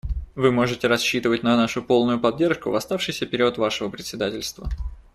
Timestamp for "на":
1.43-1.55